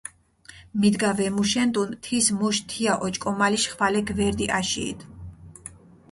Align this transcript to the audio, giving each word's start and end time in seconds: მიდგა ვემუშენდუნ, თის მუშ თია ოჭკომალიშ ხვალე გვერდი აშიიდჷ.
მიდგა 0.83 1.09
ვემუშენდუნ, 1.17 1.89
თის 2.05 2.25
მუშ 2.39 2.55
თია 2.69 2.93
ოჭკომალიშ 3.05 3.63
ხვალე 3.71 4.01
გვერდი 4.09 4.45
აშიიდჷ. 4.59 5.03